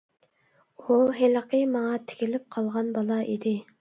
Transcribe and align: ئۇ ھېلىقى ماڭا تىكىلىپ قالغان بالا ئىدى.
ئۇ 0.85 0.97
ھېلىقى 1.19 1.61
ماڭا 1.75 1.99
تىكىلىپ 2.13 2.49
قالغان 2.57 2.91
بالا 2.97 3.21
ئىدى. 3.33 3.55